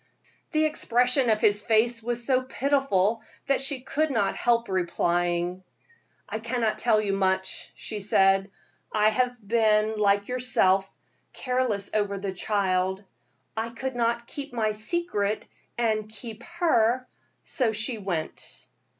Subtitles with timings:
[0.51, 5.63] The expression of his face was so pitiful that she could not help replying.
[6.27, 8.49] "I cannot tell you much," she said.
[8.91, 10.89] "I have been, like yourself,
[11.33, 13.03] careless over the child.
[13.55, 15.45] I could not keep my secret
[15.77, 17.05] and keep her,
[17.43, 18.65] so she went."